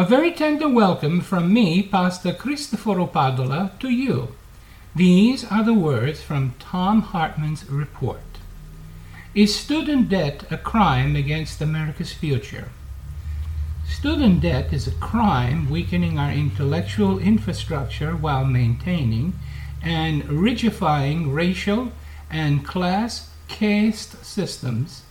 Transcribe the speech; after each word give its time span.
A 0.00 0.04
very 0.06 0.32
tender 0.32 0.66
welcome 0.66 1.20
from 1.20 1.52
me, 1.52 1.82
Pastor 1.82 2.32
Cristoforo 2.32 3.06
Padula, 3.06 3.78
to 3.80 3.90
you. 3.90 4.34
These 4.96 5.44
are 5.44 5.62
the 5.62 5.74
words 5.74 6.22
from 6.22 6.54
Tom 6.58 7.02
Hartmann's 7.02 7.68
report. 7.68 8.38
Is 9.34 9.54
student 9.54 10.08
debt 10.08 10.50
a 10.50 10.56
crime 10.56 11.16
against 11.16 11.60
America's 11.60 12.14
future? 12.14 12.70
Student 13.86 14.40
debt 14.40 14.72
is 14.72 14.86
a 14.86 14.92
crime 15.02 15.68
weakening 15.68 16.18
our 16.18 16.32
intellectual 16.32 17.18
infrastructure 17.18 18.12
while 18.12 18.46
maintaining 18.46 19.34
and 19.82 20.22
rigidifying 20.22 21.34
racial 21.34 21.92
and 22.30 22.64
class 22.64 23.28
caste 23.48 24.24
systems 24.24 25.02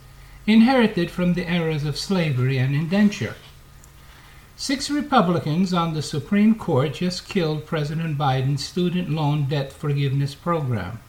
inherited 0.47 1.11
from 1.11 1.35
the 1.35 1.47
eras 1.47 1.85
of 1.85 1.95
slavery 1.95 2.57
and 2.57 2.73
indenture. 2.73 3.35
Six 4.61 4.89
Republicans 4.89 5.73
on 5.73 5.93
the 5.93 6.01
Supreme 6.01 6.53
Court 6.53 6.95
just 6.95 7.29
killed 7.29 7.65
President 7.65 8.17
Biden's 8.17 8.65
student 8.65 9.09
loan 9.09 9.45
debt 9.45 9.71
forgiveness 9.71 10.35
program. 10.35 10.99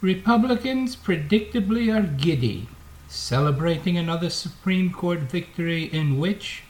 Republicans 0.00 0.96
predictably 0.96 1.94
are 1.94 2.06
giddy, 2.06 2.66
celebrating 3.08 3.98
another 3.98 4.30
Supreme 4.30 4.90
Court 4.90 5.18
victory 5.18 5.84
in 5.84 6.18
which, 6.18 6.62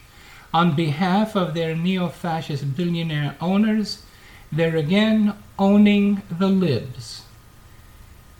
on 0.53 0.75
behalf 0.75 1.37
of 1.37 1.53
their 1.53 1.73
neo 1.73 2.09
fascist 2.09 2.75
billionaire 2.75 3.37
owners, 3.39 4.03
they're 4.51 4.75
again 4.75 5.33
owning 5.57 6.21
the 6.29 6.49
libs. 6.49 7.21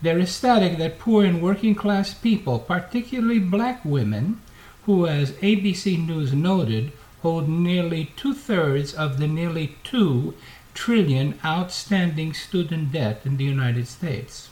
They're 0.02 0.20
ecstatic 0.20 0.78
that 0.80 1.00
poor 1.00 1.24
and 1.24 1.42
working 1.42 1.76
class 1.76 2.14
people, 2.14 2.60
particularly 2.60 3.40
black 3.40 3.86
women, 3.86 4.42
who, 4.86 5.08
as 5.08 5.32
ABC 5.34 6.06
News 6.06 6.34
noted, 6.34 6.92
hold 7.22 7.48
nearly 7.48 8.12
two 8.16 8.34
thirds 8.34 8.94
of 8.94 9.20
the 9.20 9.28
nearly 9.28 9.76
two 9.84 10.34
trillion 10.74 11.38
outstanding 11.46 12.34
student 12.34 12.92
debt 12.92 13.22
in 13.26 13.38
the 13.38 13.44
United 13.44 13.88
States. 13.88 14.50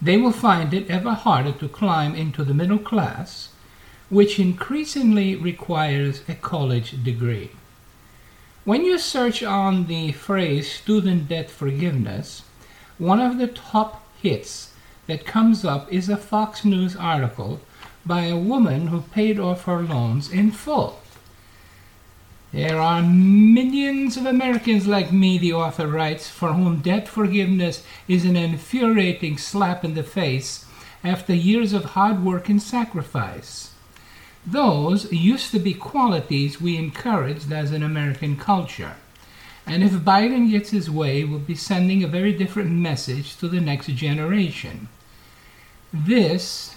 They 0.00 0.16
will 0.16 0.32
find 0.32 0.72
it 0.72 0.90
ever 0.90 1.12
harder 1.12 1.52
to 1.52 1.68
climb 1.68 2.14
into 2.14 2.44
the 2.44 2.54
middle 2.54 2.78
class, 2.78 3.48
which 4.10 4.38
increasingly 4.38 5.34
requires 5.34 6.22
a 6.28 6.34
college 6.34 7.02
degree. 7.02 7.50
When 8.64 8.84
you 8.84 8.98
search 8.98 9.42
on 9.42 9.86
the 9.86 10.12
phrase 10.12 10.70
student 10.70 11.28
debt 11.28 11.50
forgiveness, 11.50 12.42
one 12.98 13.20
of 13.20 13.38
the 13.38 13.48
top 13.48 14.06
hits 14.20 14.74
that 15.06 15.24
comes 15.24 15.64
up 15.64 15.90
is 15.92 16.08
a 16.08 16.16
Fox 16.16 16.64
News 16.64 16.94
article 16.94 17.60
by 18.04 18.24
a 18.24 18.36
woman 18.36 18.88
who 18.88 19.00
paid 19.00 19.38
off 19.40 19.64
her 19.64 19.82
loans 19.82 20.30
in 20.30 20.50
full. 20.50 21.00
There 22.52 22.80
are 22.80 23.02
millions 23.02 24.16
of 24.16 24.24
Americans 24.24 24.86
like 24.86 25.12
me, 25.12 25.36
the 25.36 25.52
author 25.52 25.86
writes, 25.86 26.30
for 26.30 26.54
whom 26.54 26.80
debt 26.80 27.06
forgiveness 27.06 27.84
is 28.08 28.24
an 28.24 28.36
infuriating 28.36 29.36
slap 29.36 29.84
in 29.84 29.92
the 29.92 30.02
face 30.02 30.64
after 31.04 31.34
years 31.34 31.74
of 31.74 31.84
hard 31.84 32.24
work 32.24 32.48
and 32.48 32.62
sacrifice. 32.62 33.72
Those 34.46 35.12
used 35.12 35.50
to 35.50 35.58
be 35.58 35.74
qualities 35.74 36.58
we 36.58 36.78
encouraged 36.78 37.52
as 37.52 37.70
an 37.70 37.82
American 37.82 38.36
culture. 38.38 38.96
And 39.66 39.84
if 39.84 39.92
Biden 39.92 40.50
gets 40.50 40.70
his 40.70 40.90
way, 40.90 41.24
we'll 41.24 41.40
be 41.40 41.54
sending 41.54 42.02
a 42.02 42.08
very 42.08 42.32
different 42.32 42.70
message 42.70 43.36
to 43.36 43.48
the 43.48 43.60
next 43.60 43.88
generation. 43.88 44.88
This, 45.92 46.74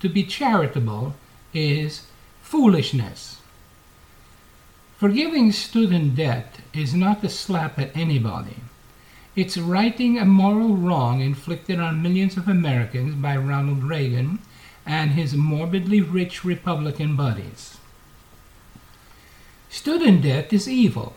to 0.00 0.08
be 0.08 0.24
charitable, 0.24 1.14
is 1.52 2.06
foolishness. 2.40 3.41
Forgiving 5.02 5.50
student 5.50 6.14
debt 6.14 6.58
is 6.72 6.94
not 6.94 7.24
a 7.24 7.28
slap 7.28 7.76
at 7.76 7.90
anybody. 7.96 8.58
It's 9.34 9.58
righting 9.58 10.16
a 10.16 10.24
moral 10.24 10.76
wrong 10.76 11.20
inflicted 11.20 11.80
on 11.80 12.00
millions 12.00 12.36
of 12.36 12.46
Americans 12.46 13.16
by 13.16 13.36
Ronald 13.36 13.82
Reagan 13.82 14.38
and 14.86 15.10
his 15.10 15.34
morbidly 15.34 16.00
rich 16.00 16.44
Republican 16.44 17.16
buddies. 17.16 17.78
Student 19.68 20.22
debt 20.22 20.52
is 20.52 20.68
evil. 20.68 21.14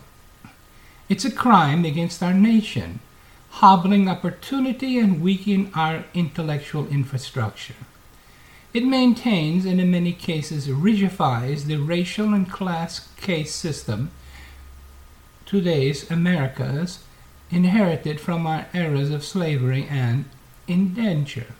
It's 1.08 1.24
a 1.24 1.30
crime 1.30 1.84
against 1.84 2.24
our 2.24 2.34
nation, 2.34 2.98
hobbling 3.62 4.08
opportunity 4.08 4.98
and 4.98 5.22
weakening 5.22 5.70
our 5.76 6.06
intellectual 6.12 6.88
infrastructure. 6.88 7.76
It 8.76 8.84
maintains 8.84 9.64
and 9.64 9.80
in 9.80 9.90
many 9.90 10.12
cases 10.12 10.68
rigidifies 10.68 11.64
the 11.64 11.78
racial 11.78 12.34
and 12.34 12.46
class 12.46 13.08
caste 13.16 13.56
system 13.56 14.10
today's 15.46 16.10
Americas 16.10 16.98
inherited 17.50 18.20
from 18.20 18.46
our 18.46 18.66
eras 18.74 19.10
of 19.10 19.24
slavery 19.24 19.86
and 19.88 20.26
indenture. 20.68 21.54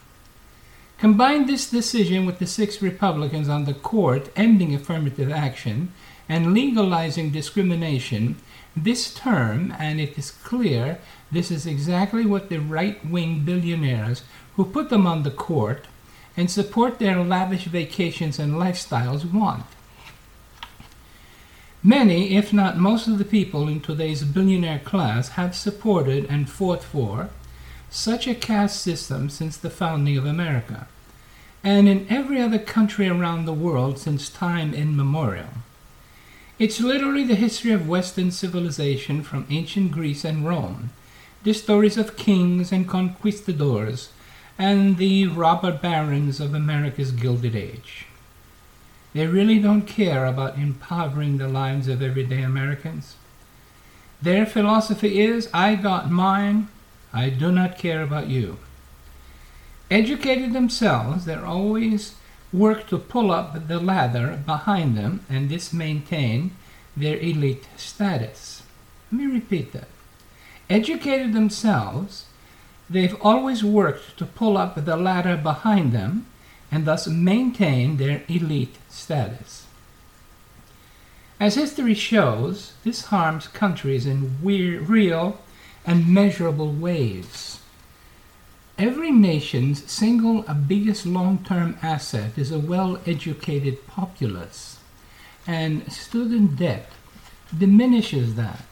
Combine 0.98 1.46
this 1.46 1.70
decision 1.70 2.26
with 2.26 2.38
the 2.38 2.46
six 2.46 2.82
Republicans 2.82 3.48
on 3.48 3.64
the 3.64 3.72
court 3.72 4.28
ending 4.36 4.74
affirmative 4.74 5.32
action 5.32 5.94
and 6.28 6.52
legalizing 6.52 7.30
discrimination, 7.30 8.36
this 8.76 9.14
term, 9.14 9.74
and 9.78 10.02
it 10.02 10.18
is 10.18 10.32
clear 10.32 10.98
this 11.32 11.50
is 11.50 11.64
exactly 11.66 12.26
what 12.26 12.50
the 12.50 12.58
right 12.58 13.02
wing 13.06 13.40
billionaires 13.40 14.22
who 14.56 14.66
put 14.66 14.90
them 14.90 15.06
on 15.06 15.22
the 15.22 15.30
court 15.30 15.86
and 16.36 16.50
support 16.50 16.98
their 16.98 17.22
lavish 17.22 17.64
vacations 17.64 18.38
and 18.38 18.54
lifestyles 18.54 19.30
want. 19.32 19.64
Many, 21.82 22.36
if 22.36 22.52
not 22.52 22.78
most 22.78 23.06
of 23.06 23.18
the 23.18 23.24
people 23.24 23.68
in 23.68 23.80
today's 23.80 24.24
billionaire 24.24 24.80
class 24.80 25.30
have 25.30 25.54
supported 25.54 26.26
and 26.26 26.50
fought 26.50 26.82
for 26.82 27.30
such 27.90 28.26
a 28.26 28.34
caste 28.34 28.82
system 28.82 29.30
since 29.30 29.56
the 29.56 29.70
founding 29.70 30.18
of 30.18 30.26
America, 30.26 30.88
and 31.62 31.88
in 31.88 32.06
every 32.10 32.40
other 32.40 32.58
country 32.58 33.08
around 33.08 33.44
the 33.44 33.52
world 33.52 33.98
since 33.98 34.28
time 34.28 34.74
immemorial. 34.74 35.48
It's 36.58 36.80
literally 36.80 37.24
the 37.24 37.34
history 37.34 37.70
of 37.70 37.88
Western 37.88 38.30
civilization 38.30 39.22
from 39.22 39.46
ancient 39.50 39.92
Greece 39.92 40.24
and 40.24 40.46
Rome, 40.46 40.90
the 41.44 41.52
stories 41.52 41.96
of 41.96 42.16
kings 42.16 42.72
and 42.72 42.88
conquistadors, 42.88 44.08
and 44.58 44.96
the 44.96 45.26
robber 45.26 45.72
barons 45.72 46.40
of 46.40 46.54
America's 46.54 47.12
Gilded 47.12 47.54
Age. 47.54 48.06
They 49.12 49.26
really 49.26 49.58
don't 49.58 49.86
care 49.86 50.26
about 50.26 50.58
empowering 50.58 51.38
the 51.38 51.48
lives 51.48 51.88
of 51.88 52.02
everyday 52.02 52.42
Americans. 52.42 53.16
Their 54.20 54.46
philosophy 54.46 55.20
is 55.20 55.48
I 55.52 55.74
got 55.74 56.10
mine, 56.10 56.68
I 57.12 57.30
do 57.30 57.50
not 57.50 57.78
care 57.78 58.02
about 58.02 58.28
you. 58.28 58.58
Educated 59.90 60.52
themselves, 60.52 61.24
they 61.24 61.34
always 61.34 62.14
work 62.52 62.86
to 62.88 62.98
pull 62.98 63.30
up 63.30 63.68
the 63.68 63.78
ladder 63.78 64.42
behind 64.44 64.96
them 64.96 65.24
and 65.28 65.48
this 65.48 65.72
maintain 65.72 66.52
their 66.96 67.18
elite 67.18 67.68
status. 67.76 68.62
Let 69.10 69.20
me 69.20 69.26
repeat 69.26 69.72
that. 69.72 69.88
Educated 70.68 71.32
themselves, 71.32 72.25
they've 72.88 73.16
always 73.20 73.64
worked 73.64 74.16
to 74.18 74.26
pull 74.26 74.56
up 74.56 74.84
the 74.84 74.96
ladder 74.96 75.36
behind 75.36 75.92
them 75.92 76.26
and 76.70 76.84
thus 76.84 77.06
maintain 77.06 77.96
their 77.96 78.22
elite 78.28 78.76
status. 78.88 79.66
As 81.38 81.54
history 81.54 81.94
shows, 81.94 82.72
this 82.82 83.06
harms 83.06 83.46
countries 83.48 84.06
in 84.06 84.38
real 84.42 85.38
and 85.84 86.08
measurable 86.08 86.72
ways. 86.72 87.60
Every 88.78 89.10
nation's 89.10 89.90
single 89.90 90.42
biggest 90.42 91.06
long 91.06 91.44
term 91.44 91.78
asset 91.82 92.36
is 92.36 92.52
a 92.52 92.58
well 92.58 93.00
educated 93.06 93.86
populace, 93.86 94.78
and 95.46 95.90
student 95.90 96.56
debt 96.56 96.90
diminishes 97.56 98.34
that. 98.34 98.65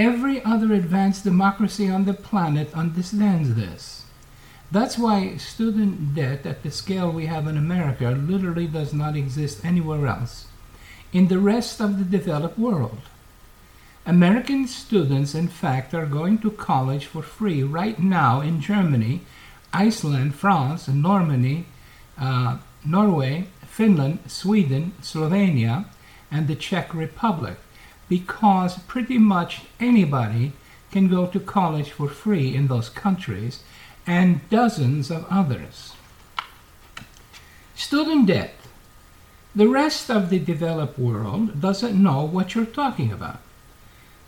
Every 0.00 0.42
other 0.46 0.72
advanced 0.72 1.24
democracy 1.24 1.90
on 1.90 2.06
the 2.06 2.14
planet 2.14 2.72
understands 2.72 3.54
this. 3.54 4.04
That's 4.72 4.96
why 4.96 5.36
student 5.36 6.14
debt 6.14 6.46
at 6.46 6.62
the 6.62 6.70
scale 6.70 7.12
we 7.12 7.26
have 7.26 7.46
in 7.46 7.58
America 7.58 8.12
literally 8.12 8.66
does 8.66 8.94
not 8.94 9.14
exist 9.14 9.62
anywhere 9.62 10.06
else 10.06 10.46
in 11.12 11.28
the 11.28 11.38
rest 11.38 11.82
of 11.82 11.98
the 11.98 12.18
developed 12.18 12.58
world. 12.58 13.02
American 14.06 14.66
students, 14.66 15.34
in 15.34 15.48
fact, 15.48 15.92
are 15.92 16.06
going 16.06 16.38
to 16.38 16.50
college 16.50 17.04
for 17.04 17.20
free 17.20 17.62
right 17.62 17.98
now 17.98 18.40
in 18.40 18.62
Germany, 18.62 19.20
Iceland, 19.70 20.34
France, 20.34 20.88
Normandy, 20.88 21.66
uh, 22.16 22.56
Norway, 22.86 23.48
Finland, 23.66 24.20
Sweden, 24.28 24.94
Slovenia, 25.02 25.84
and 26.30 26.48
the 26.48 26.56
Czech 26.56 26.94
Republic 26.94 27.58
because 28.10 28.76
pretty 28.80 29.16
much 29.16 29.62
anybody 29.78 30.52
can 30.90 31.06
go 31.06 31.26
to 31.28 31.38
college 31.38 31.90
for 31.90 32.08
free 32.08 32.54
in 32.54 32.66
those 32.66 32.88
countries 32.90 33.62
and 34.06 34.46
dozens 34.50 35.10
of 35.10 35.24
others. 35.30 35.94
Student 37.76 38.26
debt 38.26 38.54
The 39.54 39.68
rest 39.68 40.10
of 40.10 40.28
the 40.28 40.40
developed 40.40 40.98
world 40.98 41.60
doesn't 41.60 42.02
know 42.02 42.24
what 42.24 42.54
you're 42.54 42.66
talking 42.82 43.12
about. 43.12 43.38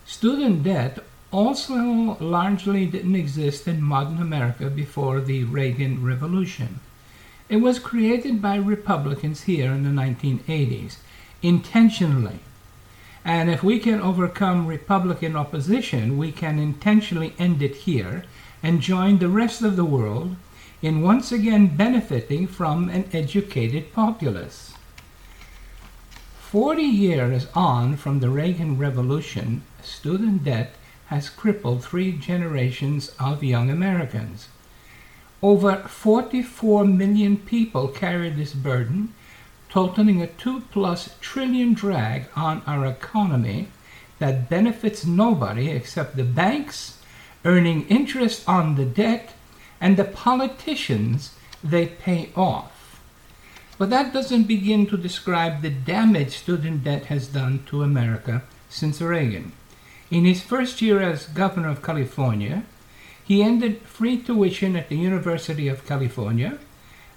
Student 0.06 0.62
debt 0.62 1.00
also 1.32 2.16
largely 2.20 2.86
didn't 2.86 3.16
exist 3.16 3.66
in 3.66 3.82
modern 3.82 4.18
America 4.18 4.70
before 4.70 5.20
the 5.20 5.42
Reagan 5.44 6.04
Revolution. 6.04 6.80
It 7.48 7.56
was 7.56 7.78
created 7.78 8.40
by 8.40 8.56
Republicans 8.56 9.42
here 9.42 9.72
in 9.72 9.82
the 9.82 10.02
1980s, 10.02 10.98
intentionally. 11.42 12.40
And 13.24 13.48
if 13.48 13.62
we 13.62 13.78
can 13.78 14.00
overcome 14.00 14.66
Republican 14.66 15.36
opposition, 15.36 16.18
we 16.18 16.32
can 16.32 16.58
intentionally 16.58 17.34
end 17.38 17.62
it 17.62 17.76
here 17.76 18.24
and 18.62 18.80
join 18.80 19.18
the 19.18 19.28
rest 19.28 19.62
of 19.62 19.76
the 19.76 19.84
world 19.84 20.36
in 20.80 21.02
once 21.02 21.30
again 21.30 21.76
benefiting 21.76 22.48
from 22.48 22.88
an 22.88 23.08
educated 23.12 23.92
populace. 23.92 24.74
Forty 26.40 26.82
years 26.82 27.46
on 27.54 27.96
from 27.96 28.20
the 28.20 28.28
Reagan 28.28 28.76
Revolution, 28.76 29.62
student 29.82 30.44
debt 30.44 30.74
has 31.06 31.30
crippled 31.30 31.84
three 31.84 32.12
generations 32.12 33.14
of 33.20 33.44
young 33.44 33.70
Americans. 33.70 34.48
Over 35.40 35.76
44 35.76 36.84
million 36.84 37.36
people 37.36 37.88
carry 37.88 38.30
this 38.30 38.54
burden, 38.54 39.14
totaling 39.72 40.20
a 40.20 40.26
2 40.26 40.60
plus 40.70 41.16
trillion 41.22 41.72
drag 41.72 42.26
on 42.36 42.60
our 42.66 42.84
economy 42.84 43.68
that 44.18 44.50
benefits 44.50 45.06
nobody 45.06 45.70
except 45.70 46.14
the 46.14 46.22
banks 46.22 46.98
earning 47.46 47.88
interest 47.88 48.46
on 48.46 48.74
the 48.74 48.84
debt 48.84 49.32
and 49.80 49.96
the 49.96 50.04
politicians 50.04 51.34
they 51.64 51.86
pay 51.86 52.28
off. 52.36 53.00
But 53.78 53.88
that 53.88 54.12
doesn't 54.12 54.44
begin 54.44 54.86
to 54.88 54.98
describe 54.98 55.62
the 55.62 55.70
damage 55.70 56.36
student 56.36 56.84
debt 56.84 57.06
has 57.06 57.26
done 57.28 57.64
to 57.66 57.82
America 57.82 58.42
since 58.68 59.00
Reagan. 59.00 59.52
In 60.10 60.26
his 60.26 60.42
first 60.42 60.82
year 60.82 61.00
as 61.00 61.26
governor 61.28 61.70
of 61.70 61.82
California, 61.82 62.64
he 63.24 63.42
ended 63.42 63.80
free 63.82 64.18
tuition 64.18 64.76
at 64.76 64.90
the 64.90 64.98
University 64.98 65.66
of 65.66 65.86
California 65.86 66.58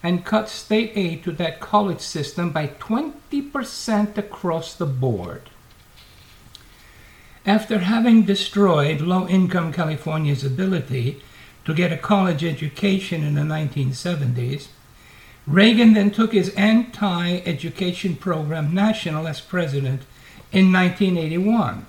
and 0.05 0.23
cut 0.23 0.47
state 0.47 0.91
aid 0.93 1.23
to 1.23 1.31
that 1.31 1.59
college 1.59 1.99
system 1.99 2.51
by 2.51 2.67
20% 2.67 4.15
across 4.19 4.75
the 4.75 4.85
board. 4.85 5.49
After 7.43 7.79
having 7.79 8.21
destroyed 8.21 9.01
low 9.01 9.27
income 9.27 9.73
California's 9.73 10.43
ability 10.43 11.23
to 11.65 11.73
get 11.73 11.91
a 11.91 11.97
college 11.97 12.43
education 12.43 13.23
in 13.23 13.33
the 13.33 13.41
1970s, 13.41 14.67
Reagan 15.47 15.93
then 15.93 16.11
took 16.11 16.33
his 16.33 16.49
anti 16.53 17.37
education 17.39 18.15
program 18.15 18.75
national 18.75 19.27
as 19.27 19.41
president 19.41 20.03
in 20.51 20.71
1981. 20.71 21.87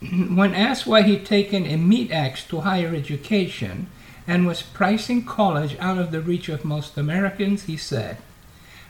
when 0.36 0.54
asked 0.54 0.86
why 0.86 1.02
he'd 1.02 1.26
taken 1.26 1.66
a 1.66 1.76
meat 1.76 2.12
axe 2.12 2.46
to 2.46 2.60
higher 2.60 2.94
education 2.94 3.88
and 4.26 4.46
was 4.46 4.62
pricing 4.62 5.24
college 5.24 5.76
out 5.78 5.98
of 5.98 6.10
the 6.10 6.20
reach 6.20 6.48
of 6.48 6.64
most 6.64 6.96
Americans, 6.96 7.64
he 7.64 7.76
said, 7.76 8.16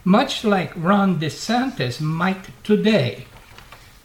much 0.04 0.44
like 0.44 0.72
Ron 0.76 1.18
DeSantis 1.18 2.00
might 2.00 2.50
today, 2.62 3.26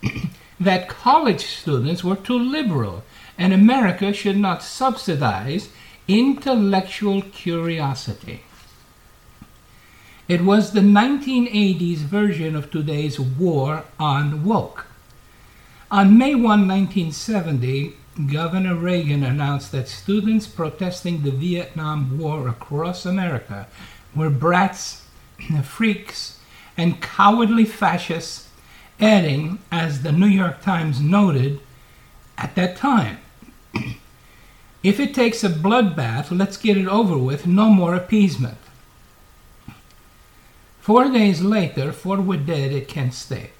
that 0.60 0.90
college 0.90 1.46
students 1.46 2.04
were 2.04 2.16
too 2.16 2.40
liberal 2.40 3.04
and 3.38 3.54
America 3.54 4.12
should 4.14 4.38
not 4.38 4.64
subsidize 4.64 5.70
intellectual 6.08 7.22
curiosity. 7.22 8.42
It 10.28 10.42
was 10.42 10.72
the 10.72 10.82
1980s 10.82 12.00
version 12.00 12.56
of 12.56 12.70
today's 12.70 13.20
war 13.20 13.84
on 14.00 14.44
woke. 14.44 14.86
On 15.90 16.18
May 16.18 16.36
1, 16.36 16.44
1970, 16.44 17.96
Governor 18.28 18.76
Reagan 18.76 19.24
announced 19.24 19.72
that 19.72 19.88
students 19.88 20.48
protesting 20.48 21.22
the 21.22 21.32
Vietnam 21.32 22.18
War 22.18 22.48
across 22.48 23.06
America 23.06 23.68
were 24.16 24.30
brats, 24.30 25.06
freaks, 25.64 26.40
and 26.78 27.02
cowardly 27.02 27.66
fascists, 27.66 28.50
adding, 29.00 29.60
as 29.72 30.02
the 30.02 30.12
New 30.12 30.28
York 30.28 30.62
Times 30.62 31.00
noted 31.00 31.62
at 32.38 32.56
that 32.56 32.76
time, 32.76 33.20
if 34.82 35.00
it 35.00 35.14
takes 35.14 35.44
a 35.44 35.50
bloodbath, 35.50 36.38
let's 36.38 36.58
get 36.58 36.78
it 36.78 36.88
over 36.88 37.18
with, 37.18 37.46
no 37.46 37.70
more 37.70 37.96
appeasement. 37.96 38.58
Four 40.80 41.10
days 41.10 41.42
later, 41.42 41.92
four 41.92 42.22
were 42.22 42.38
dead 42.38 42.72
at 42.72 42.88
Kent 42.88 43.14
State, 43.14 43.59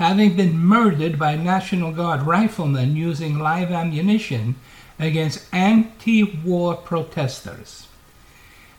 having 0.00 0.34
been 0.34 0.58
murdered 0.58 1.18
by 1.18 1.36
National 1.36 1.92
Guard 1.92 2.22
riflemen 2.22 2.96
using 2.96 3.38
live 3.38 3.70
ammunition 3.70 4.54
against 4.98 5.44
anti 5.52 6.24
war 6.42 6.74
protesters. 6.74 7.86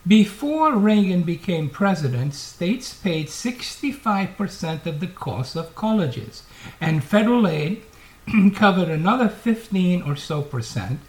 Before 0.07 0.73
Reagan 0.75 1.21
became 1.21 1.69
president, 1.69 2.33
states 2.33 2.95
paid 2.95 3.27
65% 3.27 4.87
of 4.87 4.99
the 4.99 5.05
cost 5.05 5.55
of 5.55 5.75
colleges, 5.75 6.41
and 6.81 7.03
federal 7.03 7.47
aid 7.47 7.83
covered 8.55 8.89
another 8.89 9.29
15 9.29 10.01
or 10.01 10.15
so 10.15 10.41
percent, 10.41 11.01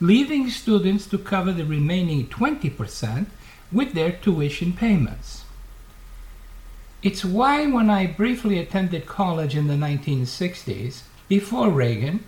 leaving 0.00 0.50
students 0.50 1.06
to 1.06 1.18
cover 1.18 1.52
the 1.52 1.64
remaining 1.64 2.26
20% 2.26 3.26
with 3.70 3.92
their 3.92 4.10
tuition 4.10 4.72
payments. 4.72 5.44
It's 7.02 7.24
why, 7.24 7.66
when 7.66 7.90
I 7.90 8.06
briefly 8.06 8.60
attended 8.60 9.06
college 9.06 9.56
in 9.56 9.66
the 9.66 9.74
1960s, 9.74 11.02
before 11.28 11.68
Reagan, 11.68 12.24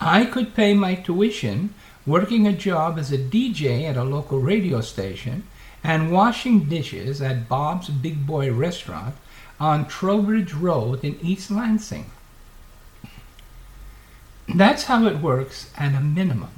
I 0.00 0.24
could 0.24 0.54
pay 0.54 0.74
my 0.74 0.94
tuition 0.94 1.74
working 2.06 2.46
a 2.46 2.52
job 2.52 2.98
as 2.98 3.10
a 3.10 3.18
DJ 3.18 3.82
at 3.82 3.96
a 3.96 4.04
local 4.04 4.38
radio 4.38 4.80
station 4.80 5.42
and 5.82 6.12
washing 6.12 6.68
dishes 6.68 7.20
at 7.20 7.48
Bob's 7.48 7.88
Big 7.88 8.24
Boy 8.24 8.52
restaurant 8.52 9.16
on 9.58 9.86
Trowbridge 9.86 10.52
Road 10.54 11.04
in 11.04 11.18
East 11.20 11.50
Lansing. 11.50 12.06
That's 14.54 14.84
how 14.84 15.06
it 15.06 15.18
works 15.20 15.72
at 15.76 15.94
a 15.94 16.00
minimum. 16.00 16.50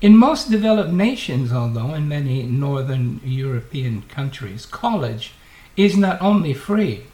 In 0.00 0.16
most 0.16 0.50
developed 0.50 0.92
nations, 0.92 1.52
although 1.52 1.94
in 1.94 2.08
many 2.08 2.44
northern 2.44 3.20
European 3.24 4.02
countries, 4.02 4.66
college 4.66 5.32
is 5.76 5.96
not 5.96 6.20
only 6.22 6.54
free, 6.54 7.04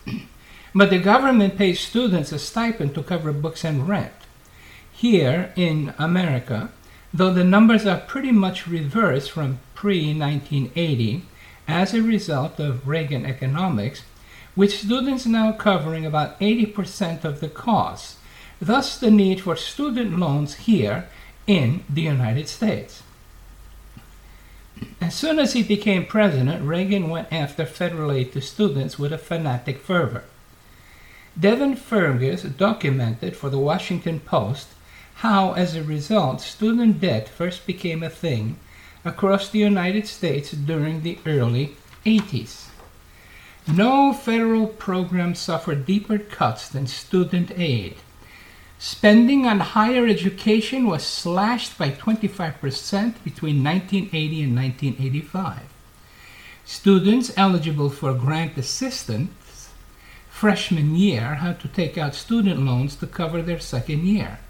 but 0.74 0.90
the 0.90 0.98
government 0.98 1.58
pays 1.58 1.80
students 1.80 2.32
a 2.32 2.38
stipend 2.38 2.94
to 2.94 3.02
cover 3.02 3.32
books 3.32 3.64
and 3.64 3.88
rent. 3.88 4.12
Here 4.92 5.52
in 5.56 5.94
America, 5.98 6.70
though 7.12 7.32
the 7.32 7.44
numbers 7.44 7.86
are 7.86 8.00
pretty 8.00 8.32
much 8.32 8.66
reversed 8.66 9.30
from 9.30 9.58
pre 9.74 10.14
1980 10.14 11.22
as 11.66 11.92
a 11.92 12.02
result 12.02 12.58
of 12.60 12.86
Reagan 12.88 13.26
economics, 13.26 14.02
with 14.54 14.72
students 14.72 15.26
now 15.26 15.52
covering 15.52 16.04
about 16.04 16.38
80% 16.40 17.24
of 17.24 17.40
the 17.40 17.48
costs, 17.48 18.16
thus 18.60 18.98
the 18.98 19.10
need 19.10 19.40
for 19.40 19.56
student 19.56 20.18
loans 20.18 20.54
here 20.54 21.08
in 21.46 21.84
the 21.88 22.02
United 22.02 22.48
States. 22.48 23.02
As 25.00 25.14
soon 25.14 25.38
as 25.38 25.52
he 25.52 25.62
became 25.62 26.06
president, 26.06 26.64
Reagan 26.64 27.08
went 27.08 27.32
after 27.32 27.66
federal 27.66 28.12
aid 28.12 28.32
to 28.32 28.40
students 28.40 28.98
with 28.98 29.12
a 29.12 29.18
fanatic 29.18 29.78
fervor. 29.78 30.24
Devin 31.38 31.76
Fergus 31.76 32.42
documented 32.42 33.36
for 33.36 33.48
the 33.48 33.58
Washington 33.58 34.20
Post 34.20 34.68
how, 35.16 35.52
as 35.52 35.74
a 35.74 35.82
result, 35.82 36.40
student 36.40 37.00
debt 37.00 37.28
first 37.28 37.66
became 37.66 38.02
a 38.02 38.10
thing 38.10 38.56
across 39.04 39.48
the 39.48 39.58
United 39.58 40.06
States 40.06 40.52
during 40.52 41.02
the 41.02 41.18
early 41.26 41.76
80s. 42.04 42.66
No 43.66 44.12
federal 44.12 44.66
program 44.66 45.34
suffered 45.34 45.86
deeper 45.86 46.18
cuts 46.18 46.68
than 46.68 46.86
student 46.86 47.52
aid. 47.56 47.96
Spending 48.84 49.46
on 49.46 49.60
higher 49.60 50.08
education 50.08 50.88
was 50.88 51.06
slashed 51.06 51.78
by 51.78 51.90
25% 51.90 52.34
between 53.22 53.62
1980 53.62 54.42
and 54.42 54.56
1985. 54.56 55.60
Students 56.64 57.32
eligible 57.36 57.90
for 57.90 58.12
grant 58.12 58.58
assistance 58.58 59.68
freshman 60.28 60.96
year 60.96 61.36
had 61.36 61.60
to 61.60 61.68
take 61.68 61.96
out 61.96 62.16
student 62.16 62.58
loans 62.58 62.96
to 62.96 63.06
cover 63.06 63.40
their 63.40 63.60
second 63.60 64.04
year. 64.04 64.40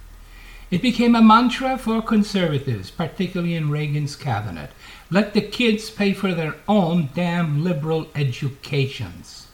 It 0.71 0.81
became 0.81 1.15
a 1.15 1.21
mantra 1.21 1.77
for 1.77 2.01
conservatives, 2.01 2.91
particularly 2.91 3.55
in 3.55 3.69
Reagan's 3.69 4.17
cabinet. 4.17 4.71
Let 5.11 5.35
the 5.35 5.43
kids 5.43 5.91
pay 5.91 6.15
for 6.15 6.33
their 6.33 6.55
own 6.67 7.11
damn 7.15 7.63
liberal 7.63 8.07
educations. 8.15 9.49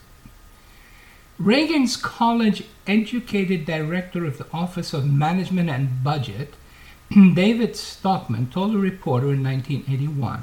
Reagan's 1.38 1.97
college 1.97 2.64
educated 2.88 3.64
director 3.64 4.25
of 4.25 4.38
the 4.38 4.47
Office 4.52 4.92
of 4.92 5.09
Management 5.09 5.71
and 5.71 6.02
Budget, 6.02 6.54
David 7.11 7.76
Stockman, 7.76 8.50
told 8.50 8.75
a 8.75 8.78
reporter 8.78 9.33
in 9.33 9.45
1981 9.45 10.42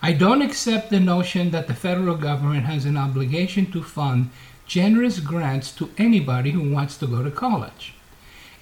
I 0.00 0.12
don't 0.14 0.40
accept 0.40 0.88
the 0.88 1.00
notion 1.00 1.50
that 1.50 1.66
the 1.66 1.74
federal 1.74 2.16
government 2.16 2.64
has 2.64 2.86
an 2.86 2.96
obligation 2.96 3.70
to 3.72 3.82
fund 3.82 4.30
generous 4.66 5.20
grants 5.20 5.70
to 5.72 5.90
anybody 5.98 6.52
who 6.52 6.70
wants 6.70 6.96
to 6.96 7.06
go 7.06 7.22
to 7.22 7.30
college. 7.30 7.92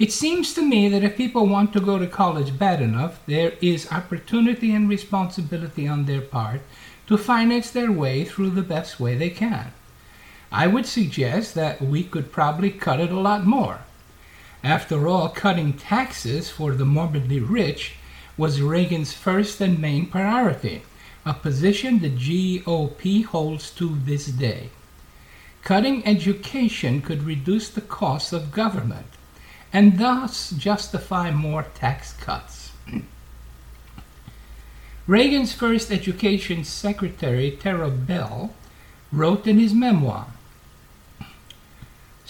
It 0.01 0.11
seems 0.11 0.55
to 0.55 0.63
me 0.63 0.89
that 0.89 1.05
if 1.05 1.17
people 1.17 1.47
want 1.47 1.73
to 1.75 1.81
go 1.81 2.01
to 2.01 2.07
college 2.09 2.59
bad 2.59 2.83
enough, 2.83 3.25
there 3.27 3.53
is 3.61 3.93
opportunity 3.93 4.75
and 4.75 4.89
responsibility 4.89 5.87
on 5.87 6.07
their 6.07 6.21
part 6.21 6.63
to 7.07 7.17
finance 7.17 7.71
their 7.71 7.93
way 7.93 8.25
through 8.25 8.51
the 8.51 8.63
best 8.63 8.99
way 8.99 9.15
they 9.15 9.31
can. 9.31 9.73
I 10.55 10.67
would 10.67 10.85
suggest 10.85 11.55
that 11.55 11.81
we 11.81 12.05
could 12.05 12.31
probably 12.31 12.71
cut 12.71 13.01
it 13.01 13.11
a 13.11 13.19
lot 13.19 13.47
more. 13.47 13.79
After 14.63 15.09
all, 15.09 15.31
cutting 15.31 15.73
taxes 15.73 16.51
for 16.51 16.73
the 16.73 16.85
morbidly 16.85 17.41
rich 17.41 17.95
was 18.37 18.61
Reagan's 18.61 19.15
first 19.15 19.63
and 19.63 19.79
main 19.79 20.07
priority, 20.07 20.83
a 21.25 21.33
position 21.33 22.01
the 22.01 22.11
GOP 22.11 23.25
holds 23.25 23.71
to 23.71 23.99
this 24.05 24.27
day. 24.27 24.69
Cutting 25.65 26.07
education 26.07 27.01
could 27.01 27.23
reduce 27.23 27.71
the 27.71 27.81
cost 27.81 28.35
of 28.35 28.53
government 28.53 29.07
and 29.73 29.99
thus 29.99 30.51
justify 30.51 31.31
more 31.31 31.63
tax 31.75 32.13
cuts. 32.13 32.73
Reagan's 35.07 35.55
first 35.55 35.91
education 35.91 36.63
secretary, 36.63 37.51
Terrell 37.53 37.91
Bell, 37.91 38.53
wrote 39.11 39.47
in 39.47 39.59
his 39.59 39.73
memoir 39.73 40.27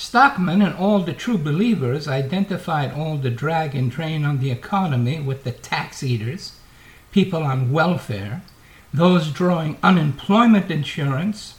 Stockman 0.02 0.61
and 0.61 0.75
all 0.75 0.99
the 0.99 1.12
true 1.12 1.38
believers 1.38 2.09
identified 2.09 2.92
all 2.92 3.16
the 3.16 3.30
drag 3.30 3.76
and 3.76 3.88
drain 3.88 4.25
on 4.25 4.40
the 4.40 4.50
economy 4.50 5.21
with 5.21 5.44
the 5.44 5.52
tax 5.52 6.02
eaters, 6.02 6.54
people 7.12 7.44
on 7.44 7.71
welfare, 7.71 8.42
those 8.92 9.30
drawing 9.30 9.78
unemployment 9.80 10.73
insurance, 10.73 11.54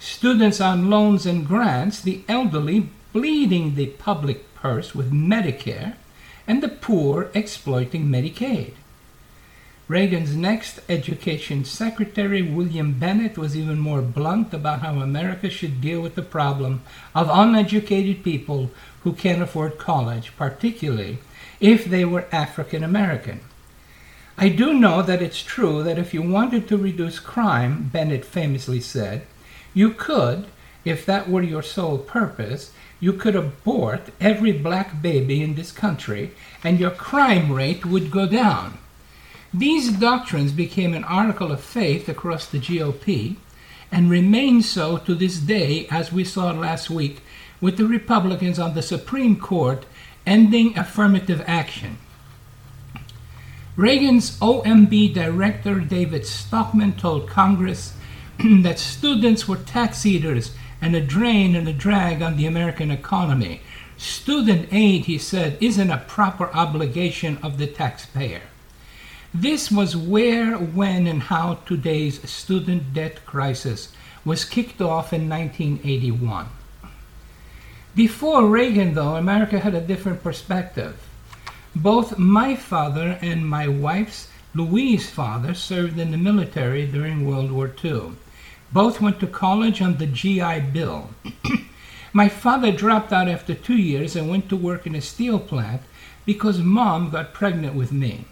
students 0.00 0.60
on 0.60 0.90
loans 0.90 1.26
and 1.26 1.46
grants, 1.46 2.00
the 2.00 2.22
elderly 2.28 2.88
bleeding 3.12 3.76
the 3.76 3.86
public 3.86 4.52
purse 4.56 4.92
with 4.92 5.12
Medicare, 5.12 5.94
and 6.44 6.60
the 6.60 6.68
poor 6.68 7.30
exploiting 7.34 8.06
Medicaid. 8.06 8.72
Reagan's 9.88 10.36
next 10.36 10.80
education 10.90 11.64
secretary, 11.64 12.42
William 12.42 12.92
Bennett, 12.92 13.38
was 13.38 13.56
even 13.56 13.78
more 13.78 14.02
blunt 14.02 14.52
about 14.52 14.80
how 14.80 15.00
America 15.00 15.48
should 15.48 15.80
deal 15.80 16.02
with 16.02 16.14
the 16.14 16.22
problem 16.22 16.82
of 17.14 17.30
uneducated 17.32 18.22
people 18.22 18.70
who 19.02 19.14
can't 19.14 19.40
afford 19.40 19.78
college, 19.78 20.36
particularly 20.36 21.16
if 21.58 21.86
they 21.86 22.04
were 22.04 22.26
African 22.30 22.84
American. 22.84 23.40
I 24.36 24.50
do 24.50 24.74
know 24.74 25.00
that 25.00 25.22
it's 25.22 25.42
true 25.42 25.82
that 25.82 25.98
if 25.98 26.12
you 26.12 26.20
wanted 26.20 26.68
to 26.68 26.76
reduce 26.76 27.18
crime, 27.18 27.88
Bennett 27.90 28.26
famously 28.26 28.80
said, 28.80 29.22
you 29.72 29.94
could, 29.94 30.48
if 30.84 31.06
that 31.06 31.30
were 31.30 31.42
your 31.42 31.62
sole 31.62 31.96
purpose, 31.96 32.72
you 33.00 33.14
could 33.14 33.34
abort 33.34 34.10
every 34.20 34.52
black 34.52 35.00
baby 35.00 35.40
in 35.40 35.54
this 35.54 35.72
country 35.72 36.32
and 36.62 36.78
your 36.78 36.90
crime 36.90 37.50
rate 37.50 37.86
would 37.86 38.10
go 38.10 38.26
down. 38.26 38.76
These 39.52 39.92
doctrines 39.92 40.52
became 40.52 40.92
an 40.92 41.04
article 41.04 41.50
of 41.50 41.62
faith 41.62 42.06
across 42.08 42.46
the 42.46 42.58
GOP 42.58 43.36
and 43.90 44.10
remain 44.10 44.60
so 44.62 44.98
to 44.98 45.14
this 45.14 45.38
day, 45.38 45.86
as 45.90 46.12
we 46.12 46.22
saw 46.22 46.50
last 46.50 46.90
week 46.90 47.22
with 47.58 47.78
the 47.78 47.86
Republicans 47.86 48.58
on 48.58 48.74
the 48.74 48.82
Supreme 48.82 49.36
Court 49.36 49.86
ending 50.26 50.76
affirmative 50.78 51.42
action. 51.46 51.96
Reagan's 53.74 54.38
OMB 54.40 55.14
director, 55.14 55.80
David 55.80 56.26
Stockman, 56.26 56.92
told 56.92 57.28
Congress 57.28 57.94
that 58.38 58.78
students 58.78 59.48
were 59.48 59.56
tax 59.56 60.04
eaters 60.04 60.54
and 60.82 60.94
a 60.94 61.00
drain 61.00 61.56
and 61.56 61.66
a 61.66 61.72
drag 61.72 62.20
on 62.20 62.36
the 62.36 62.44
American 62.44 62.90
economy. 62.90 63.62
Student 63.96 64.68
aid, 64.72 65.06
he 65.06 65.16
said, 65.16 65.56
isn't 65.60 65.90
a 65.90 66.04
proper 66.06 66.52
obligation 66.54 67.38
of 67.42 67.56
the 67.56 67.66
taxpayer. 67.66 68.42
This 69.34 69.70
was 69.70 69.94
where, 69.94 70.56
when, 70.56 71.06
and 71.06 71.22
how 71.24 71.58
today's 71.66 72.26
student 72.28 72.94
debt 72.94 73.26
crisis 73.26 73.92
was 74.24 74.46
kicked 74.46 74.80
off 74.80 75.12
in 75.12 75.28
1981. 75.28 76.46
Before 77.94 78.46
Reagan, 78.46 78.94
though, 78.94 79.16
America 79.16 79.58
had 79.58 79.74
a 79.74 79.82
different 79.82 80.22
perspective. 80.22 81.06
Both 81.76 82.16
my 82.16 82.56
father 82.56 83.18
and 83.20 83.46
my 83.46 83.68
wife's 83.68 84.28
Louise 84.54 85.10
father 85.10 85.52
served 85.52 85.98
in 85.98 86.10
the 86.10 86.16
military 86.16 86.86
during 86.86 87.26
World 87.26 87.52
War 87.52 87.70
II. 87.84 88.12
Both 88.72 89.02
went 89.02 89.20
to 89.20 89.26
college 89.26 89.82
on 89.82 89.98
the 89.98 90.06
GI 90.06 90.60
Bill. 90.72 91.10
my 92.14 92.30
father 92.30 92.72
dropped 92.72 93.12
out 93.12 93.28
after 93.28 93.52
two 93.52 93.76
years 93.76 94.16
and 94.16 94.30
went 94.30 94.48
to 94.48 94.56
work 94.56 94.86
in 94.86 94.94
a 94.94 95.02
steel 95.02 95.38
plant 95.38 95.82
because 96.24 96.60
mom 96.60 97.10
got 97.10 97.34
pregnant 97.34 97.74
with 97.74 97.92
me. 97.92 98.24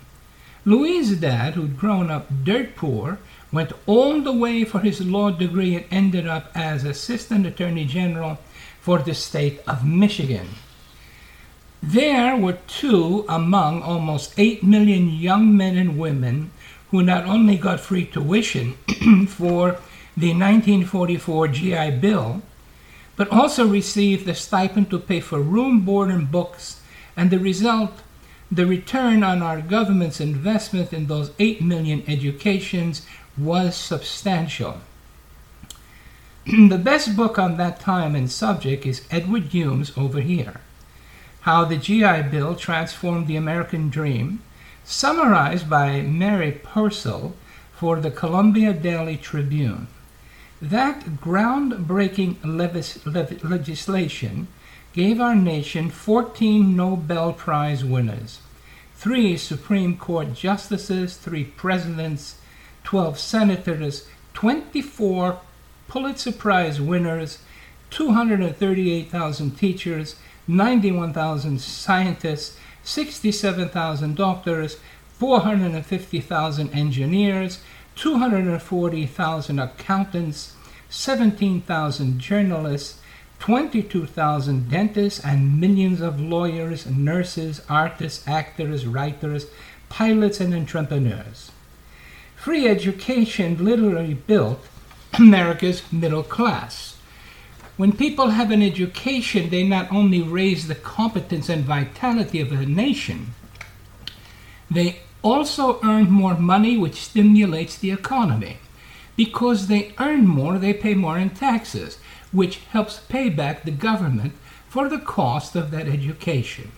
Louise's 0.67 1.21
dad, 1.21 1.55
who'd 1.55 1.79
grown 1.79 2.11
up 2.11 2.27
dirt 2.43 2.75
poor, 2.75 3.21
went 3.53 3.73
all 3.87 4.21
the 4.21 4.33
way 4.33 4.65
for 4.65 4.81
his 4.81 5.01
law 5.01 5.31
degree 5.31 5.77
and 5.77 5.85
ended 5.93 6.27
up 6.27 6.51
as 6.57 6.83
Assistant 6.83 7.47
Attorney 7.47 7.85
General 7.85 8.39
for 8.81 8.99
the 8.99 9.15
state 9.15 9.61
of 9.69 9.87
Michigan. 9.87 10.49
There 11.81 12.37
were 12.37 12.59
two 12.67 13.25
among 13.29 13.83
almost 13.83 14.35
8 14.37 14.65
million 14.65 15.09
young 15.09 15.57
men 15.57 15.77
and 15.77 15.97
women 15.97 16.51
who 16.91 17.01
not 17.01 17.27
only 17.27 17.57
got 17.57 17.79
free 17.79 18.05
tuition 18.05 18.73
for 19.29 19.79
the 20.17 20.35
1944 20.35 21.49
GI 21.49 21.91
Bill, 22.01 22.43
but 23.15 23.29
also 23.31 23.69
received 23.69 24.27
the 24.27 24.35
stipend 24.35 24.91
to 24.91 24.99
pay 24.99 25.21
for 25.21 25.41
room, 25.41 25.83
board, 25.83 26.11
and 26.11 26.29
books, 26.29 26.81
and 27.17 27.31
the 27.31 27.39
result, 27.39 28.03
the 28.51 28.67
return 28.67 29.23
on 29.23 29.43
our 29.43 29.61
government's 29.61 30.21
investment 30.21 30.93
in 30.93 31.07
those 31.07 31.31
8 31.39 31.63
million 31.63 32.03
educations 32.07 33.07
was 33.37 33.77
substantial. 33.77 34.81
the 36.47 36.79
best 36.79 37.17
book 37.17 37.39
on 37.39 37.57
that 37.57 37.81
time 37.81 38.15
and 38.15 38.31
subject 38.31 38.87
is 38.87 39.07
Edward 39.11 39.45
Humes' 39.45 39.97
Over 39.97 40.21
Here 40.21 40.61
how 41.47 41.65
the 41.65 41.77
GI 41.77 42.23
Bill 42.23 42.57
transformed 42.57 43.29
the 43.29 43.37
American 43.37 43.89
dream, 43.89 44.43
summarized 44.85 45.71
by 45.71 46.01
Mary 46.01 46.51
Purcell 46.51 47.37
for 47.73 48.01
the 48.01 48.11
Columbia 48.11 48.73
Daily 48.73 49.17
Tribune. 49.17 49.87
That 50.61 51.05
groundbreaking 51.23 52.39
levis- 52.43 53.07
le- 53.07 53.49
legislation 53.49 54.49
gave 54.97 55.21
our 55.21 55.35
nation 55.35 55.91
14 55.91 56.75
Nobel 56.75 57.35
Prize 57.35 57.85
winners, 57.85 58.41
three 58.95 59.37
Supreme 59.37 59.99
Court 59.99 60.33
justices, 60.33 61.19
three 61.19 61.45
presidents, 61.45 62.39
12 62.85 63.19
senators, 63.19 64.09
24 64.33 65.39
Pulitzer 65.87 66.33
Prize 66.33 66.81
winners, 66.81 67.41
238,000 67.91 69.51
teachers, 69.59 70.17
91,000 70.49 71.61
scientists, 71.61 72.59
67,000 72.83 74.17
doctors, 74.17 74.79
450,000 75.19 76.71
engineers, 76.71 77.59
240,000 77.97 79.59
accountants, 79.59 80.55
17,000 80.89 82.19
journalists, 82.19 83.01
22,000 83.39 84.71
dentists, 84.71 85.25
and 85.25 85.61
millions 85.61 86.01
of 86.01 86.21
lawyers, 86.21 86.87
nurses, 86.87 87.61
artists, 87.69 88.27
actors, 88.27 88.87
writers, 88.87 89.47
pilots, 89.89 90.41
and 90.41 90.55
entrepreneurs. 90.55 91.51
Free 92.37 92.67
education 92.69 93.65
literally 93.65 94.15
built 94.15 94.65
America's 95.19 95.83
middle 95.93 96.23
class. 96.23 96.97
When 97.77 97.93
people 97.93 98.31
have 98.31 98.51
an 98.51 98.63
education, 98.63 99.51
they 99.51 99.63
not 99.63 99.93
only 99.93 100.23
raise 100.23 100.67
the 100.67 100.75
competence 100.75 101.49
and 101.49 101.65
vitality 101.65 102.41
of 102.41 102.53
a 102.53 102.65
nation, 102.65 103.35
they 104.71 105.01
also 105.23 105.79
earn 105.85 106.11
more 106.11 106.39
money, 106.39 106.77
which 106.77 107.03
stimulates 107.03 107.77
the 107.77 107.91
economy. 107.91 108.59
Because 109.17 109.67
they 109.67 109.95
earn 109.99 110.27
more, 110.27 110.59
they 110.59 110.73
pay 110.73 110.95
more 110.95 111.19
in 111.19 111.31
taxes, 111.31 111.99
which 112.37 112.59
helps 112.75 113.01
pay 113.09 113.31
back 113.31 113.65
the 113.65 113.71
government 113.71 114.35
for 114.69 114.89
the 114.89 114.99
cost 114.99 115.57
of 115.57 115.71
that 115.71 115.89
education. 115.89 116.71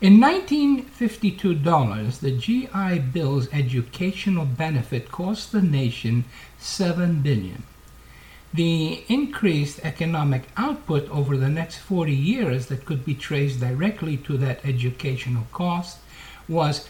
In 0.00 0.18
1952 0.20 1.54
dollars, 1.56 2.20
the 2.20 2.30
GI 2.30 3.00
Bill's 3.12 3.48
educational 3.52 4.46
benefit 4.46 5.12
cost 5.12 5.52
the 5.52 5.60
nation 5.60 6.24
7 6.58 7.20
billion. 7.20 7.64
The 8.54 9.04
increased 9.08 9.80
economic 9.84 10.44
output 10.56 11.10
over 11.10 11.36
the 11.36 11.50
next 11.50 11.76
40 11.76 12.14
years 12.14 12.66
that 12.66 12.86
could 12.86 13.04
be 13.04 13.14
traced 13.14 13.60
directly 13.60 14.16
to 14.18 14.38
that 14.38 14.64
educational 14.64 15.46
cost 15.52 15.98
was 16.48 16.88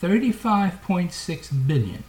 35.6 0.00 1.66
billion. 1.66 2.04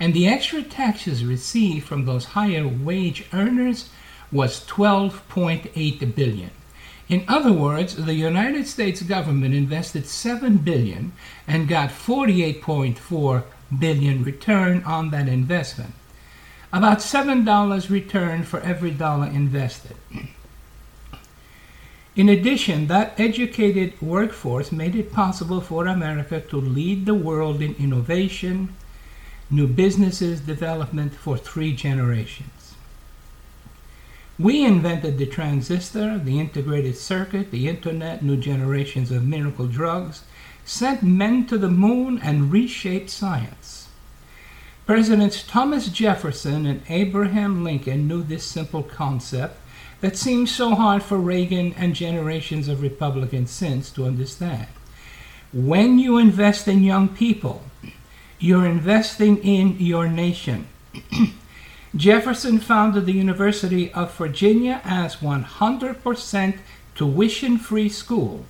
and 0.00 0.14
the 0.14 0.28
extra 0.28 0.62
taxes 0.62 1.24
received 1.24 1.84
from 1.86 2.04
those 2.04 2.26
higher 2.36 2.66
wage 2.66 3.26
earners 3.32 3.90
was 4.30 4.64
12.8 4.66 6.14
billion. 6.14 6.50
In 7.08 7.24
other 7.26 7.52
words, 7.52 7.96
the 7.96 8.14
United 8.14 8.66
States 8.66 9.00
government 9.02 9.54
invested 9.54 10.06
7 10.06 10.58
billion 10.58 11.12
and 11.46 11.66
got 11.66 11.88
48.4 11.88 13.44
billion 13.78 14.24
return 14.24 14.82
on 14.84 15.10
that 15.10 15.28
investment. 15.28 15.94
About 16.70 16.98
$7 16.98 17.88
return 17.88 18.42
for 18.42 18.60
every 18.60 18.90
dollar 18.90 19.26
invested. 19.26 19.96
In 22.14 22.28
addition, 22.28 22.88
that 22.88 23.18
educated 23.18 24.00
workforce 24.02 24.70
made 24.70 24.94
it 24.94 25.12
possible 25.12 25.60
for 25.60 25.86
America 25.86 26.40
to 26.40 26.56
lead 26.60 27.06
the 27.06 27.14
world 27.14 27.62
in 27.62 27.74
innovation, 27.76 28.74
new 29.50 29.66
businesses 29.66 30.40
development 30.40 31.14
for 31.14 31.38
three 31.38 31.72
generations. 31.72 32.57
We 34.38 34.64
invented 34.64 35.18
the 35.18 35.26
transistor, 35.26 36.16
the 36.16 36.38
integrated 36.38 36.96
circuit, 36.96 37.50
the 37.50 37.68
internet, 37.68 38.22
new 38.22 38.36
generations 38.36 39.10
of 39.10 39.26
miracle 39.26 39.66
drugs, 39.66 40.22
sent 40.64 41.02
men 41.02 41.46
to 41.46 41.58
the 41.58 41.70
moon, 41.70 42.20
and 42.22 42.52
reshaped 42.52 43.10
science. 43.10 43.88
Presidents 44.86 45.42
Thomas 45.42 45.88
Jefferson 45.88 46.66
and 46.66 46.82
Abraham 46.88 47.64
Lincoln 47.64 48.06
knew 48.06 48.22
this 48.22 48.44
simple 48.44 48.84
concept 48.84 49.58
that 50.00 50.16
seems 50.16 50.54
so 50.54 50.76
hard 50.76 51.02
for 51.02 51.18
Reagan 51.18 51.74
and 51.76 51.96
generations 51.96 52.68
of 52.68 52.80
Republicans 52.80 53.50
since 53.50 53.90
to 53.90 54.04
understand. 54.04 54.68
When 55.52 55.98
you 55.98 56.16
invest 56.16 56.68
in 56.68 56.84
young 56.84 57.08
people, 57.08 57.64
you're 58.38 58.66
investing 58.66 59.38
in 59.38 59.80
your 59.80 60.08
nation. 60.08 60.68
Jefferson 61.96 62.58
founded 62.58 63.06
the 63.06 63.12
University 63.12 63.90
of 63.92 64.14
Virginia 64.14 64.82
as 64.84 65.16
100% 65.16 66.58
tuition 66.94 67.58
free 67.58 67.88
school. 67.88 68.44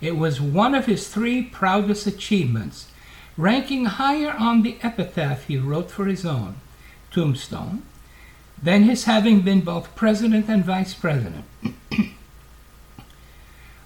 It 0.00 0.16
was 0.16 0.40
one 0.40 0.74
of 0.74 0.86
his 0.86 1.08
three 1.08 1.42
proudest 1.42 2.08
achievements, 2.08 2.90
ranking 3.36 3.84
higher 3.84 4.32
on 4.32 4.62
the 4.62 4.78
epitaph 4.82 5.44
he 5.46 5.58
wrote 5.58 5.90
for 5.92 6.06
his 6.06 6.26
own 6.26 6.56
tombstone 7.12 7.82
than 8.60 8.82
his 8.82 9.04
having 9.04 9.42
been 9.42 9.60
both 9.60 9.94
president 9.94 10.48
and 10.48 10.64
vice 10.64 10.94
president. 10.94 11.44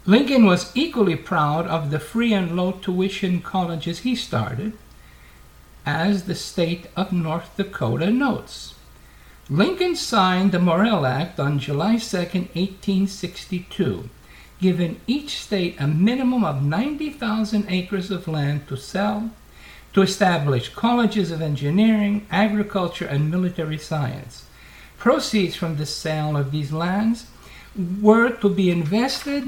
Lincoln 0.07 0.47
was 0.47 0.71
equally 0.75 1.17
proud 1.17 1.67
of 1.67 1.91
the 1.91 1.99
free 1.99 2.33
and 2.33 2.57
low 2.57 2.73
tuition 2.73 3.43
colleges 3.43 4.01
he 4.01 4.15
started, 4.15 4.73
as 5.85 6.25
the 6.25 6.35
state 6.35 6.87
of 6.97 7.13
North 7.13 7.57
Dakota 7.57 8.11
notes. 8.11 8.76
Lincoln 9.49 9.95
signed 9.95 10.51
the 10.51 10.59
Morrill 10.59 11.07
Act 11.07 11.39
on 11.39 11.61
July 11.61 11.99
2, 11.99 12.17
1862, 12.17 14.11
giving 14.61 15.01
each 15.07 15.41
state 15.41 15.77
a 15.79 15.87
minimum 15.87 16.43
of 16.43 16.65
90,000 16.65 17.65
acres 17.69 18.11
of 18.11 18.27
land 18.27 18.67
to 18.67 18.77
sell, 18.77 19.31
to 19.93 20.03
establish 20.03 20.75
colleges 20.75 21.31
of 21.31 21.41
engineering, 21.41 22.27
agriculture, 22.29 23.07
and 23.07 23.31
military 23.31 23.79
science. 23.79 24.47
Proceeds 24.99 25.55
from 25.55 25.77
the 25.77 25.87
sale 25.87 26.37
of 26.37 26.51
these 26.51 26.73
lands 26.73 27.27
were 28.03 28.31
to 28.31 28.49
be 28.49 28.69
invested 28.69 29.47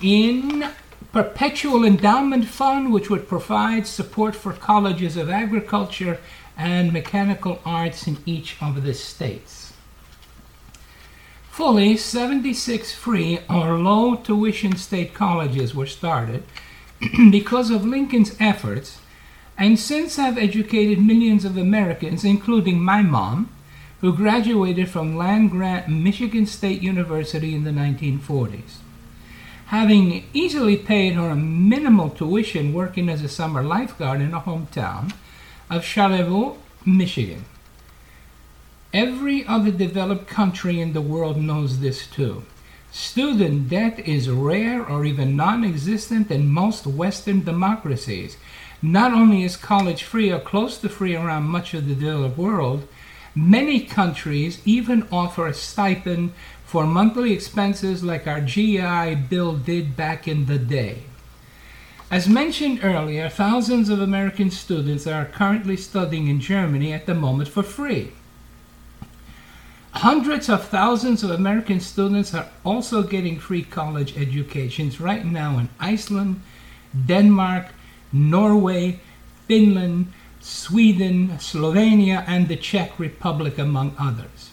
in 0.00 0.70
perpetual 1.12 1.84
endowment 1.84 2.46
fund 2.46 2.94
which 2.94 3.10
would 3.10 3.28
provide 3.28 3.86
support 3.86 4.34
for 4.34 4.54
colleges 4.54 5.18
of 5.18 5.28
agriculture 5.28 6.18
and 6.58 6.92
mechanical 6.92 7.60
arts 7.64 8.06
in 8.06 8.18
each 8.26 8.56
of 8.60 8.82
the 8.82 8.92
states. 8.92 9.72
Fully 11.50 11.96
76 11.96 12.92
free 12.92 13.40
or 13.48 13.78
low 13.78 14.16
tuition 14.16 14.76
state 14.76 15.14
colleges 15.14 15.74
were 15.74 15.86
started 15.86 16.42
because 17.30 17.70
of 17.70 17.86
Lincoln's 17.86 18.36
efforts 18.38 18.98
and 19.56 19.78
since 19.78 20.16
have 20.16 20.36
educated 20.36 20.98
millions 20.98 21.44
of 21.44 21.56
Americans, 21.56 22.24
including 22.24 22.80
my 22.80 23.02
mom, 23.02 23.50
who 24.00 24.14
graduated 24.14 24.88
from 24.88 25.16
land 25.16 25.50
grant 25.50 25.88
Michigan 25.88 26.46
State 26.46 26.82
University 26.82 27.54
in 27.54 27.64
the 27.64 27.70
1940s 27.70 28.78
having 29.68 30.24
easily 30.32 30.78
paid 30.78 31.12
her 31.12 31.28
a 31.28 31.36
minimal 31.36 32.08
tuition 32.08 32.72
working 32.72 33.10
as 33.10 33.22
a 33.22 33.28
summer 33.28 33.62
lifeguard 33.62 34.18
in 34.18 34.30
her 34.30 34.40
hometown 34.40 35.12
of 35.70 35.84
Charlevoix, 35.84 36.56
Michigan. 36.86 37.44
Every 38.92 39.46
other 39.46 39.70
developed 39.70 40.26
country 40.26 40.80
in 40.80 40.94
the 40.94 41.02
world 41.02 41.36
knows 41.36 41.80
this 41.80 42.06
too. 42.06 42.44
Student 42.90 43.68
debt 43.68 43.98
is 44.00 44.30
rare 44.30 44.84
or 44.84 45.04
even 45.04 45.36
non 45.36 45.62
existent 45.62 46.30
in 46.30 46.48
most 46.48 46.86
Western 46.86 47.44
democracies. 47.44 48.38
Not 48.80 49.12
only 49.12 49.42
is 49.42 49.56
college 49.56 50.04
free 50.04 50.32
or 50.32 50.40
close 50.40 50.78
to 50.78 50.88
free 50.88 51.14
around 51.14 51.44
much 51.44 51.74
of 51.74 51.86
the 51.86 51.94
developed 51.94 52.38
world, 52.38 52.88
many 53.34 53.80
countries 53.80 54.62
even 54.64 55.06
offer 55.12 55.46
a 55.46 55.54
stipend 55.54 56.32
for 56.64 56.86
monthly 56.86 57.32
expenses 57.32 58.02
like 58.02 58.26
our 58.26 58.40
GI 58.40 59.16
Bill 59.28 59.56
did 59.56 59.96
back 59.96 60.26
in 60.26 60.46
the 60.46 60.58
day. 60.58 61.02
As 62.10 62.26
mentioned 62.26 62.80
earlier, 62.82 63.28
thousands 63.28 63.90
of 63.90 64.00
American 64.00 64.50
students 64.50 65.06
are 65.06 65.26
currently 65.26 65.76
studying 65.76 66.26
in 66.28 66.40
Germany 66.40 66.90
at 66.94 67.04
the 67.04 67.14
moment 67.14 67.50
for 67.50 67.62
free. 67.62 68.12
Hundreds 69.92 70.48
of 70.48 70.66
thousands 70.66 71.22
of 71.22 71.30
American 71.30 71.80
students 71.80 72.32
are 72.32 72.48
also 72.64 73.02
getting 73.02 73.38
free 73.38 73.62
college 73.62 74.16
educations 74.16 75.00
right 75.00 75.26
now 75.26 75.58
in 75.58 75.68
Iceland, 75.78 76.40
Denmark, 77.06 77.66
Norway, 78.10 79.00
Finland, 79.46 80.10
Sweden, 80.40 81.36
Slovenia, 81.38 82.24
and 82.26 82.48
the 82.48 82.56
Czech 82.56 82.98
Republic, 82.98 83.58
among 83.58 83.94
others. 83.98 84.52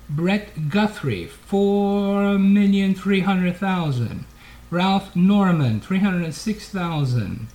Brett 0.09 0.69
Guthrie, 0.69 1.29
4,300,000. 1.49 4.25
Ralph 4.69 5.15
Norman, 5.15 5.79
306,000. 5.79 7.47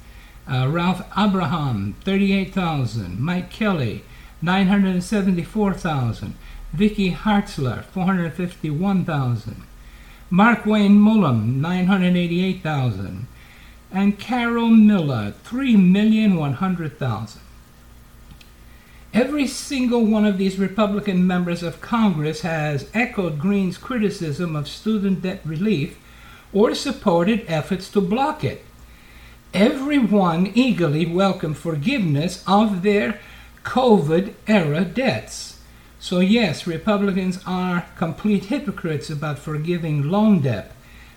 Uh, 0.51 0.66
Ralph 0.70 1.03
Abraham, 1.14 1.94
38,000. 2.05 3.20
Mike 3.20 3.51
Kelly, 3.51 4.03
974,000. 4.40 6.35
Vicky 6.72 7.12
Hartzler, 7.12 7.85
451,000. 7.85 9.62
Markwayne 10.31 10.97
Mullin, 10.97 11.61
988,000. 11.61 13.27
And 13.91 14.19
Carol 14.19 14.69
Miller, 14.69 15.33
3,100,000. 15.45 17.38
Every 19.14 19.47
single 19.47 20.05
one 20.05 20.27
of 20.27 20.37
these 20.37 20.59
Republican 20.59 21.27
members 21.27 21.62
of 21.62 21.81
Congress 21.81 22.43
has 22.43 22.91
echoed 22.93 23.38
Greene's 23.38 23.79
criticism 23.79 24.55
of 24.55 24.69
student 24.69 25.23
debt 25.23 25.41
relief 25.47 25.99
or 26.53 26.75
supported 26.75 27.45
efforts 27.49 27.91
to 27.91 28.03
block 28.03 28.45
it. 28.45 28.67
Everyone 29.55 30.53
eagerly 30.55 31.07
welcomed 31.07 31.57
forgiveness 31.57 32.45
of 32.47 32.83
their 32.83 33.19
COVID 33.64 34.35
era 34.47 34.85
debts. 34.85 35.47
So, 36.00 36.20
yes, 36.20 36.66
Republicans 36.66 37.40
are 37.44 37.87
complete 37.96 38.46
hypocrites 38.46 39.11
about 39.11 39.38
forgiving 39.38 40.08
loan 40.11 40.40
debt, 40.40 40.72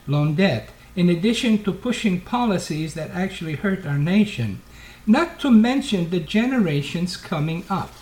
loan 0.08 0.36
debt, 0.36 0.70
in 0.96 1.10
addition 1.10 1.64
to 1.64 1.72
pushing 1.72 2.22
policies 2.22 2.96
that 2.96 3.12
actually 3.12 3.56
hurt 3.56 3.86
our 3.86 3.98
nation, 3.98 4.62
not 5.06 5.40
to 5.40 5.52
mention 5.52 6.10
the 6.10 6.20
generations 6.20 7.16
coming 7.16 7.64
up. 7.70 7.94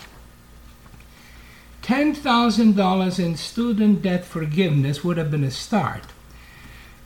$10,000 1.82 3.18
in 3.18 3.36
student 3.36 4.02
debt 4.02 4.24
forgiveness 4.24 5.04
would 5.04 5.16
have 5.16 5.30
been 5.30 5.44
a 5.44 5.50
start. 5.50 6.04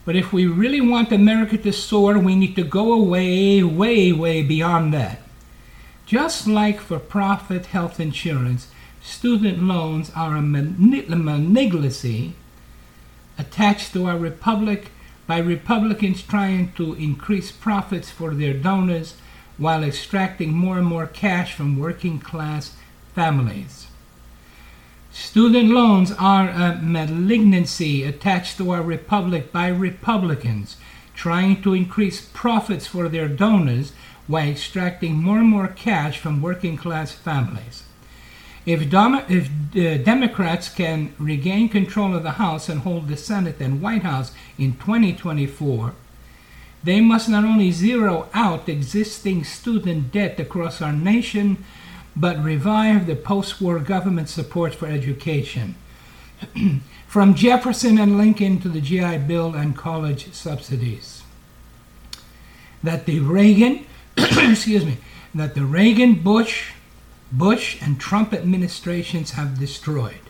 But 0.04 0.16
if 0.16 0.32
we 0.32 0.46
really 0.46 0.80
want 0.80 1.12
America 1.12 1.56
to 1.58 1.72
soar, 1.72 2.18
we 2.18 2.36
need 2.36 2.54
to 2.56 2.64
go 2.64 2.92
away, 2.92 3.62
way, 3.62 4.12
way 4.12 4.42
beyond 4.42 4.92
that. 4.92 5.22
Just 6.06 6.46
like 6.46 6.80
for 6.80 6.98
profit 6.98 7.66
health 7.66 7.98
insurance, 7.98 8.68
student 9.04 9.62
loans 9.62 10.10
are 10.16 10.34
a 10.34 10.40
malignancy 10.40 12.32
attached 13.38 13.92
to 13.92 14.06
our 14.06 14.16
republic 14.16 14.90
by 15.26 15.36
Republicans 15.38 16.22
trying 16.22 16.72
to 16.72 16.94
increase 16.94 17.52
profits 17.52 18.10
for 18.10 18.34
their 18.34 18.54
donors 18.54 19.16
while 19.58 19.84
extracting 19.84 20.54
more 20.54 20.78
and 20.78 20.86
more 20.86 21.06
cash 21.06 21.52
from 21.54 21.78
working 21.78 22.18
class 22.18 22.76
families. 23.14 23.88
Student 25.12 25.68
loans 25.68 26.10
are 26.10 26.48
a 26.48 26.80
malignancy 26.82 28.04
attached 28.04 28.56
to 28.56 28.70
our 28.70 28.82
republic 28.82 29.52
by 29.52 29.68
Republicans 29.68 30.76
trying 31.14 31.60
to 31.62 31.74
increase 31.74 32.22
profits 32.22 32.86
for 32.86 33.10
their 33.10 33.28
donors 33.28 33.92
while 34.26 34.48
extracting 34.48 35.14
more 35.14 35.38
and 35.38 35.48
more 35.48 35.68
cash 35.68 36.18
from 36.18 36.40
working 36.40 36.78
class 36.78 37.12
families. 37.12 37.84
If, 38.66 38.88
Dom- 38.88 39.24
if 39.28 39.48
uh, 39.76 40.02
Democrats 40.02 40.68
can 40.68 41.14
regain 41.18 41.68
control 41.68 42.14
of 42.14 42.22
the 42.22 42.32
House 42.32 42.68
and 42.68 42.80
hold 42.80 43.08
the 43.08 43.16
Senate 43.16 43.60
and 43.60 43.82
White 43.82 44.02
House 44.02 44.32
in 44.56 44.76
2024, 44.76 45.94
they 46.82 47.00
must 47.00 47.28
not 47.28 47.44
only 47.44 47.72
zero 47.72 48.28
out 48.34 48.68
existing 48.68 49.44
student 49.44 50.12
debt 50.12 50.38
across 50.38 50.82
our 50.82 50.92
nation, 50.92 51.64
but 52.16 52.42
revive 52.42 53.06
the 53.06 53.16
post 53.16 53.60
war 53.60 53.78
government 53.80 54.28
support 54.28 54.74
for 54.74 54.86
education. 54.86 55.74
From 57.06 57.34
Jefferson 57.34 57.98
and 57.98 58.18
Lincoln 58.18 58.60
to 58.60 58.68
the 58.68 58.80
GI 58.80 59.18
Bill 59.18 59.54
and 59.54 59.76
college 59.76 60.32
subsidies. 60.32 61.22
That 62.82 63.06
the 63.06 63.20
Reagan, 63.20 63.86
excuse 64.16 64.84
me, 64.84 64.98
that 65.34 65.54
the 65.54 65.64
Reagan, 65.64 66.14
Bush, 66.22 66.73
Bush, 67.38 67.78
and 67.82 68.00
Trump 68.00 68.32
administrations 68.32 69.32
have 69.32 69.58
destroyed. 69.58 70.20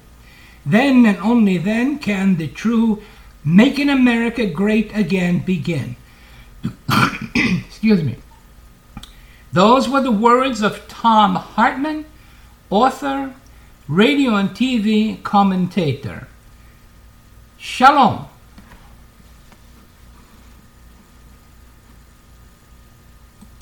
Then 0.65 1.05
and 1.07 1.19
only 1.19 1.59
then 1.59 1.99
can 1.99 2.37
the 2.37 2.49
true 2.49 3.03
Making 3.45 3.91
America 3.91 4.47
Great 4.47 4.97
Again 4.97 5.41
begin. 5.41 5.97
excuse 7.67 8.03
me. 8.03 8.17
Those 9.53 9.89
were 9.89 10.01
the 10.01 10.11
words 10.11 10.63
of 10.63 10.89
Tom 10.89 11.37
Hartmann, 11.37 12.07
author, 12.71 13.35
radio 13.87 14.35
and 14.37 14.51
TV 14.51 15.23
commentator. 15.23 16.29
Shalom. 17.59 18.27